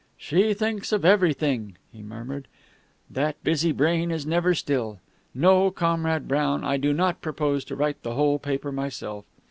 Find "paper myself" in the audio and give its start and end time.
8.39-9.25